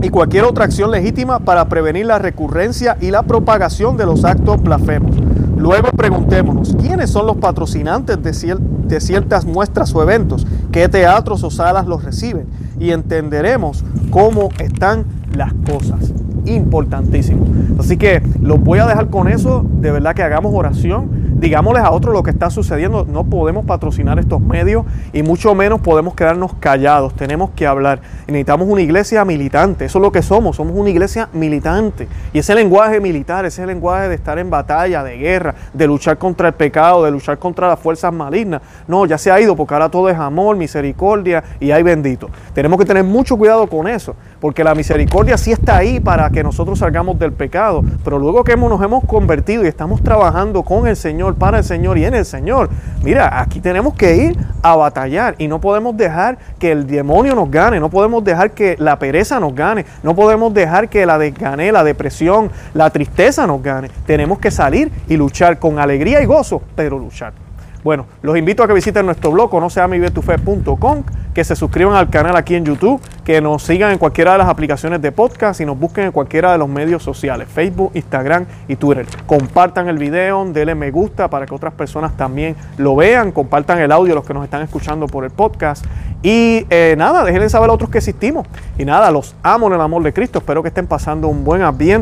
y 0.00 0.08
cualquier 0.08 0.44
otra 0.44 0.64
acción 0.64 0.90
legítima 0.90 1.40
para 1.40 1.68
prevenir 1.68 2.06
la 2.06 2.18
recurrencia 2.18 2.96
y 3.00 3.10
la 3.10 3.22
propagación 3.22 3.96
de 3.96 4.06
los 4.06 4.24
actos 4.24 4.62
blasfemos. 4.62 5.16
Luego 5.56 5.90
preguntémonos, 5.90 6.74
¿quiénes 6.80 7.10
son 7.10 7.26
los 7.26 7.36
patrocinantes 7.36 8.22
de, 8.22 8.58
de, 8.86 9.00
ciertas 9.00 9.44
muestras 9.44 9.94
o 9.94 10.02
eventos? 10.02 10.46
¿Qué 10.72 10.88
teatros 10.88 11.44
o 11.44 11.50
salas 11.50 11.86
los 11.86 12.02
reciben? 12.04 12.46
Y 12.80 12.90
entenderemos 12.90 13.84
cómo 14.10 14.48
están 14.58 15.04
las 15.36 15.52
cosas. 15.52 16.12
Importantísimo. 16.44 17.46
Así 17.78 17.96
que 17.96 18.22
los 18.40 18.60
voy 18.60 18.78
a 18.78 18.86
dejar 18.86 19.08
con 19.08 19.28
eso. 19.28 19.64
De 19.80 19.90
verdad 19.90 20.14
que 20.14 20.22
hagamos 20.22 20.52
oración 20.54 21.22
digámosles 21.42 21.82
a 21.82 21.90
otros 21.90 22.14
lo 22.14 22.22
que 22.22 22.30
está 22.30 22.50
sucediendo. 22.50 23.04
No 23.04 23.24
podemos 23.24 23.66
patrocinar 23.66 24.18
estos 24.20 24.40
medios 24.40 24.86
y 25.12 25.24
mucho 25.24 25.54
menos 25.56 25.80
podemos 25.80 26.14
quedarnos 26.14 26.54
callados. 26.54 27.14
Tenemos 27.14 27.50
que 27.50 27.66
hablar. 27.66 28.00
necesitamos 28.28 28.68
una 28.68 28.80
iglesia 28.80 29.24
militante. 29.24 29.84
Eso 29.84 29.98
es 29.98 30.02
lo 30.02 30.12
que 30.12 30.22
somos. 30.22 30.56
Somos 30.56 30.76
una 30.76 30.88
iglesia 30.88 31.28
militante. 31.32 32.06
Y 32.32 32.38
ese 32.38 32.54
lenguaje 32.54 33.00
militar, 33.00 33.44
ese 33.44 33.66
lenguaje 33.66 34.08
de 34.08 34.14
estar 34.14 34.38
en 34.38 34.50
batalla, 34.50 35.02
de 35.02 35.16
guerra, 35.16 35.54
de 35.74 35.86
luchar 35.88 36.16
contra 36.16 36.46
el 36.46 36.54
pecado, 36.54 37.04
de 37.04 37.10
luchar 37.10 37.38
contra 37.40 37.66
las 37.66 37.80
fuerzas 37.80 38.12
malignas. 38.12 38.62
No, 38.86 39.04
ya 39.04 39.18
se 39.18 39.32
ha 39.32 39.40
ido 39.40 39.56
porque 39.56 39.74
ahora 39.74 39.88
todo 39.88 40.08
es 40.08 40.16
amor, 40.16 40.56
misericordia 40.56 41.42
y 41.58 41.72
hay 41.72 41.82
bendito. 41.82 42.30
Tenemos 42.54 42.78
que 42.78 42.84
tener 42.84 43.02
mucho 43.02 43.36
cuidado 43.36 43.66
con 43.66 43.88
eso 43.88 44.14
porque 44.42 44.64
la 44.64 44.74
misericordia 44.74 45.38
sí 45.38 45.52
está 45.52 45.76
ahí 45.76 46.00
para 46.00 46.28
que 46.30 46.42
nosotros 46.42 46.80
salgamos 46.80 47.16
del 47.16 47.32
pecado, 47.32 47.84
pero 48.02 48.18
luego 48.18 48.42
que 48.42 48.56
nos 48.56 48.82
hemos 48.82 49.04
convertido 49.04 49.62
y 49.62 49.68
estamos 49.68 50.02
trabajando 50.02 50.64
con 50.64 50.88
el 50.88 50.96
Señor, 50.96 51.36
para 51.36 51.58
el 51.58 51.64
Señor 51.64 51.96
y 51.96 52.04
en 52.04 52.14
el 52.14 52.24
Señor, 52.24 52.68
mira, 53.04 53.40
aquí 53.40 53.60
tenemos 53.60 53.94
que 53.94 54.16
ir 54.16 54.36
a 54.60 54.74
batallar 54.74 55.36
y 55.38 55.46
no 55.46 55.60
podemos 55.60 55.96
dejar 55.96 56.38
que 56.58 56.72
el 56.72 56.88
demonio 56.88 57.36
nos 57.36 57.52
gane, 57.52 57.78
no 57.78 57.88
podemos 57.88 58.24
dejar 58.24 58.50
que 58.50 58.74
la 58.80 58.98
pereza 58.98 59.38
nos 59.38 59.54
gane, 59.54 59.86
no 60.02 60.16
podemos 60.16 60.52
dejar 60.52 60.88
que 60.88 61.06
la 61.06 61.18
desgane, 61.18 61.70
la 61.70 61.84
depresión, 61.84 62.50
la 62.74 62.90
tristeza 62.90 63.46
nos 63.46 63.62
gane. 63.62 63.90
Tenemos 64.06 64.40
que 64.40 64.50
salir 64.50 64.90
y 65.06 65.16
luchar 65.16 65.60
con 65.60 65.78
alegría 65.78 66.20
y 66.20 66.26
gozo, 66.26 66.60
pero 66.74 66.98
luchar. 66.98 67.32
Bueno, 67.84 68.06
los 68.22 68.36
invito 68.36 68.62
a 68.62 68.68
que 68.68 68.74
visiten 68.74 69.06
nuestro 69.06 69.32
blog, 69.32 69.52
no 69.60 69.68
que 71.34 71.44
se 71.44 71.56
suscriban 71.56 71.96
al 71.96 72.10
canal 72.10 72.36
aquí 72.36 72.54
en 72.54 72.64
YouTube, 72.64 73.00
que 73.24 73.40
nos 73.40 73.62
sigan 73.62 73.90
en 73.92 73.98
cualquiera 73.98 74.32
de 74.32 74.38
las 74.38 74.48
aplicaciones 74.48 75.00
de 75.02 75.10
podcast 75.10 75.60
y 75.60 75.64
nos 75.64 75.78
busquen 75.78 76.04
en 76.04 76.12
cualquiera 76.12 76.52
de 76.52 76.58
los 76.58 76.68
medios 76.68 77.02
sociales, 77.02 77.48
Facebook, 77.48 77.90
Instagram 77.94 78.46
y 78.68 78.76
Twitter. 78.76 79.06
Compartan 79.26 79.88
el 79.88 79.98
video, 79.98 80.44
denle 80.44 80.74
me 80.74 80.90
gusta 80.90 81.28
para 81.28 81.46
que 81.46 81.54
otras 81.54 81.72
personas 81.72 82.16
también 82.16 82.54
lo 82.76 82.94
vean, 82.94 83.32
compartan 83.32 83.80
el 83.80 83.90
audio 83.90 84.14
los 84.14 84.24
que 84.24 84.34
nos 84.34 84.44
están 84.44 84.62
escuchando 84.62 85.06
por 85.06 85.24
el 85.24 85.30
podcast. 85.30 85.84
Y 86.22 86.66
eh, 86.70 86.94
nada, 86.96 87.24
déjenle 87.24 87.48
saber 87.48 87.70
a 87.70 87.72
otros 87.72 87.90
que 87.90 87.98
existimos. 87.98 88.46
Y 88.78 88.84
nada, 88.84 89.10
los 89.10 89.34
amo 89.42 89.66
en 89.66 89.74
el 89.74 89.80
amor 89.80 90.02
de 90.02 90.12
Cristo. 90.12 90.38
Espero 90.38 90.62
que 90.62 90.68
estén 90.68 90.86
pasando 90.86 91.28
un 91.28 91.44
buen 91.44 91.62
ambiente 91.62 91.92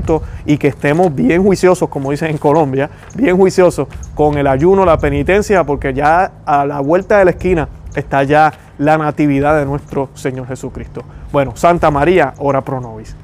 y 0.44 0.58
que 0.58 0.68
estemos 0.68 1.14
bien 1.14 1.42
juiciosos, 1.42 1.88
como 1.88 2.10
dicen 2.10 2.30
en 2.30 2.38
Colombia, 2.38 2.90
bien 3.14 3.36
juiciosos 3.36 3.88
con 4.14 4.36
el 4.36 4.46
ayuno, 4.46 4.84
la 4.84 4.98
penitencia, 4.98 5.64
porque 5.64 5.94
ya 5.94 6.32
a 6.44 6.66
la 6.66 6.80
vuelta 6.80 7.18
de 7.18 7.24
la 7.24 7.30
esquina 7.32 7.68
está 7.94 8.22
ya 8.22 8.52
la 8.78 8.98
natividad 8.98 9.58
de 9.58 9.66
nuestro 9.66 10.10
Señor 10.14 10.46
Jesucristo. 10.46 11.02
Bueno, 11.32 11.52
Santa 11.56 11.90
María, 11.90 12.34
ora 12.38 12.60
pro 12.60 12.80
nobis. 12.80 13.14